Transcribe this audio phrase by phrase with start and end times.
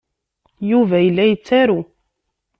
[0.69, 1.79] Yuba yella yettaru.